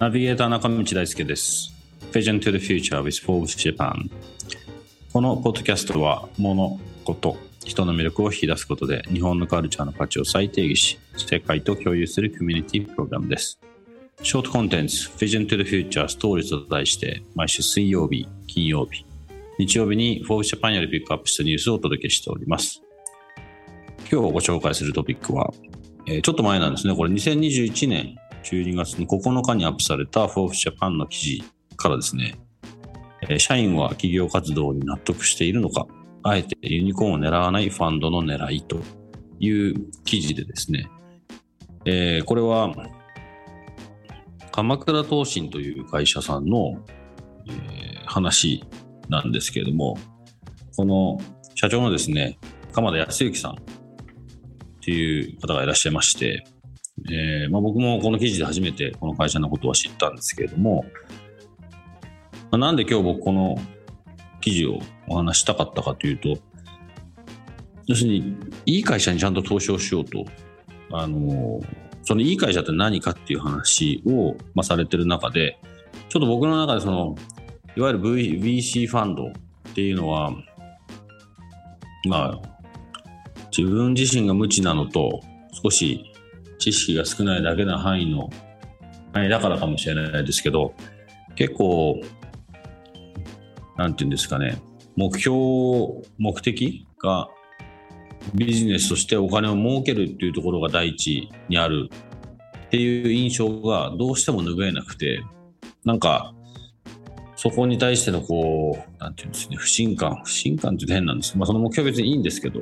[0.00, 1.72] ナビゲーター中道大輔です。
[2.10, 4.10] Vision to the Future with Forbes Japan
[5.12, 13.60] このポッドキャストは物、こと、人の魅力を引き出すことで日本のカルチャーの価値を再定義し世界と共有するコミュニティプログラムです。
[14.20, 19.06] ショートコンテンツ Vision to the Future Stories と題して毎週水曜日、金曜日、
[19.60, 22.82] 日曜日に Forbes Japan よりピックアップしたニュースをお届けしております。
[24.12, 25.50] 今日ご紹介するトピックは、
[26.06, 26.94] えー、ちょっと前なんですね。
[26.94, 31.44] これ2021年12月の9日にアップされたフォーフジャパンの記事
[31.78, 32.34] からですね
[33.28, 35.86] え、社員は企業活動に納得しているのか、
[36.24, 38.80] あえてユニコーンを狙わないファンドの狙いと
[39.38, 40.90] いう記事でですね、
[41.84, 42.70] えー、これは
[44.50, 46.84] 鎌倉東進という会社さんの、
[47.46, 48.64] えー、話
[49.08, 49.96] なんですけれども、
[50.76, 51.18] この
[51.54, 52.38] 社長のですね、
[52.72, 53.56] 鎌田康之さん
[54.82, 56.44] という方がいらっしゃいまして、
[57.10, 60.84] えーまあ、僕もこの記事で初めてこの会社のことは知ったんですけれども、
[62.50, 63.56] まあ、なんで今日僕この
[64.40, 66.36] 記事をお話したかったかというと、
[67.86, 70.24] 要するに、いい会社にちゃんと投資をしようと、
[70.90, 71.60] あの、
[72.02, 75.58] そのいい会社って何かっていう話を、まあ、されてる中で、
[76.08, 77.16] ちょっと僕の中でその、
[77.76, 79.32] いわゆる、v、VC ファンドっ
[79.74, 80.32] ていうのは、
[82.08, 82.51] まあ、
[83.56, 85.20] 自分自身が無知なのと、
[85.62, 86.12] 少し
[86.58, 88.30] 知識が少ないだけの範囲の
[89.12, 90.74] 範囲だからかもしれないですけど
[91.34, 92.00] 結構
[93.76, 94.60] なんていうんですかね
[94.96, 95.36] 目標
[96.18, 97.28] 目的が
[98.34, 101.90] ビジネスとしてお金を儲けるっていうところが第一にある
[102.66, 105.22] っていう印象がどうしても拭えなくて
[105.84, 106.32] なんか
[107.36, 110.22] そこに対してのこうなんていうんですね不信感。
[110.24, 111.36] 不信感って変なんです。
[111.36, 112.60] まあその目標は別にいいんですけど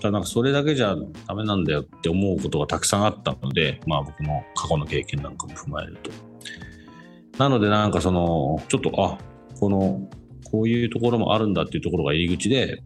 [0.00, 6.10] ただなんかそれだけじゃダメなんだよって思うことがたくさんあったので、まあ僕の過去の経験なんかも踏まえると。
[7.38, 9.18] なのでなんかその、ちょっと、あ、
[9.58, 10.08] この、
[10.50, 12.82] こういうところもあるんだっていうところが入り口で、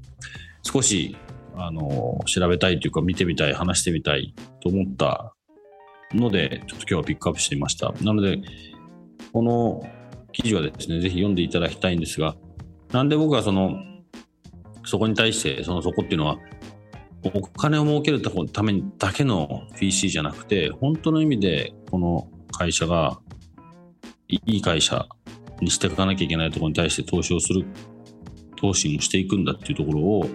[0.63, 1.17] 少し、
[1.57, 5.35] あの、調べたいというか見てみたい、話してみたいと思った
[6.13, 7.93] ので、ちょっと今日はピックアップしてみました。
[8.03, 8.41] なので、
[9.33, 9.83] この
[10.33, 12.37] 記事はですね、ぜひ読んでいただきたいんですが、
[12.93, 13.77] なんで僕はその、
[14.85, 16.39] そこに対して、そのそこっていうのは、
[17.25, 23.21] お金を儲けるためだけの PC じゃなくて、本当の意味でこの会社が
[24.29, 25.07] いい会社
[25.61, 27.65] にしていかなきゃいけないところに対して投資をする、
[28.57, 30.27] 投資もしていくんだっていうところを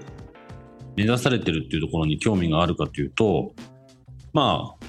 [0.96, 3.54] 目指されてるっていうところに興味があるかというと、
[4.34, 4.86] まあ、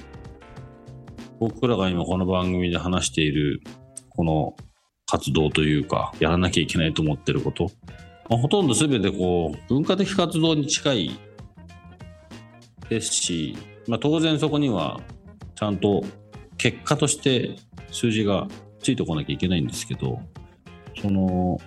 [1.39, 3.61] 僕らが今この番組で話している
[4.09, 4.55] この
[5.05, 7.71] 活動というか、やらなきゃいけないと思ってること、
[8.29, 11.19] まあ、ほとんど全てこう文化的活動に近い
[12.89, 13.57] ですし、
[13.87, 14.99] まあ、当然そこには
[15.55, 16.03] ちゃんと
[16.57, 17.55] 結果として
[17.91, 18.47] 数字が
[18.79, 20.19] ついてこなきゃいけないんですけど
[21.01, 21.59] その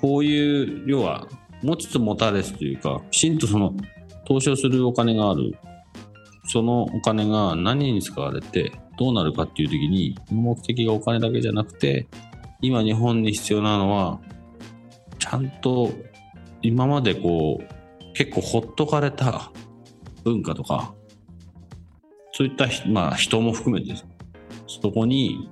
[0.00, 1.26] こういう要は
[1.62, 3.74] 持ちつ持たれずというかきちんとその
[4.26, 5.56] 投資をするお金がある。
[6.46, 12.06] そのお金が何に使われてどうなるかっていう時に目的がお金だけじゃなくて
[12.60, 14.20] 今日本に必要なのは
[15.18, 15.90] ちゃんと
[16.62, 19.50] 今までこう結構ほっとかれた
[20.24, 20.94] 文化とか、
[22.32, 23.94] そういった、まあ、人も含めて、
[24.66, 25.48] そこに、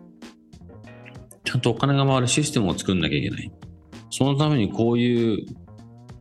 [1.45, 3.53] ちゃんとお金が回るシステムを作んなきゃいけない。
[4.11, 5.47] そのためにこういう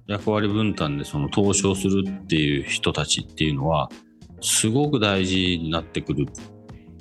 [0.08, 3.90] 役割分担でその投資をするっていう人たちっていうのは、
[4.42, 6.28] すごく大事になってくる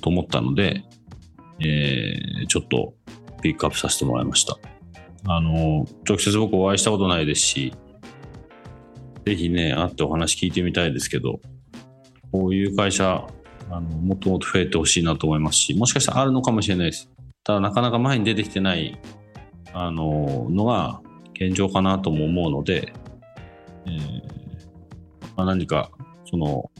[0.00, 0.84] と思ったので、
[1.60, 2.94] えー、ちょっと
[3.42, 4.58] ピックアップさせてもらいました。
[5.26, 7.74] あの、直接僕お会いしたことないですし、
[9.30, 11.38] ぜひね、会ってお話聞いてみたいですけど、
[12.32, 13.24] こういう会社、
[13.70, 17.08] あのもっともっと増えてほしいなと思いますし、もしかしたらあるのかもしれないです。
[17.44, 18.98] ただ、なかなか前に出てきてない
[19.72, 21.00] あののが
[21.34, 22.92] 現状かなとも思うので、
[23.86, 23.96] えー
[25.36, 25.92] まあ、何か、
[26.28, 26.72] その、も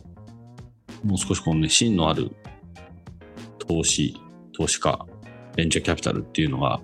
[1.15, 2.33] う少しこのね、芯のある
[3.59, 4.21] 投資、
[4.59, 5.07] 投資家、
[5.55, 6.81] ベンチャーキャピタルっていうのが、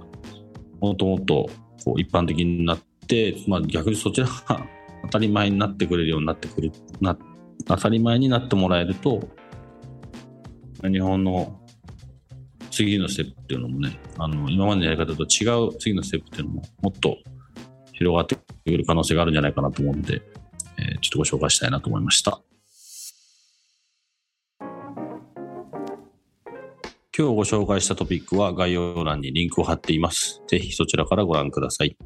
[0.80, 1.50] もっともっと
[1.84, 2.78] こう一般的になっ
[3.08, 4.75] て、まあ、逆にそちらが
[5.06, 7.16] 当たり前になってくれるようになってくるな
[7.66, 9.28] 当たり前になってもらえると、
[10.82, 11.60] 日本の
[12.70, 17.16] 次のステップっていうのもね、あの今までのやり方と違う次のステップっていうのももっと
[17.92, 20.22] 広がってくる可能性があるんじゃないかなと思うので、
[20.78, 22.40] えー、ちょっとご紹介したいなと思いました。
[27.18, 30.42] 今日ご紹介したトピックは概要欄にリンクを貼っています。
[30.48, 31.96] ぜひそちらからご覧ください。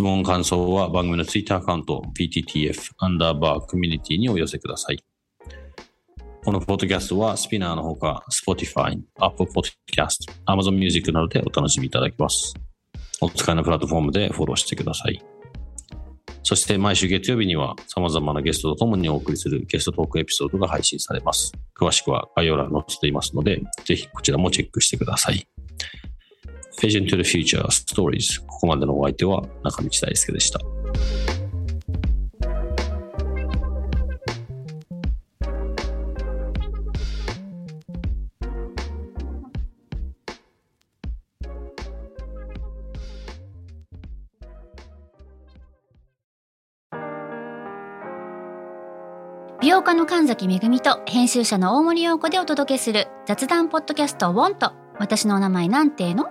[0.00, 5.04] 質問、感想は番組の Twitter アカウント PTTF アンダーバーコミュニティにお寄せください。
[6.42, 12.54] このポッドキャストはスピナーのほか Spotify、Apple Podcast、Amazon Music などでお楽しみいただけます。
[13.20, 15.22] お使いのプラットフォームでフォローしてください。
[16.44, 21.52] そして毎週月曜日には様々なゲストと共にお送りするゲストトークエピソードが配信されます。
[21.78, 25.46] 詳しくは概要欄に載せていますので、ぜひこちらもチェックしてください。
[26.80, 30.60] Vision to the Future Stories ここまでのお相手は中道大輔でした。
[49.60, 56.30] 美容家の神崎恵と編集者の大森洋子でお届けする雑談ポッドキャスト「ウォンと私のお名前なんての?」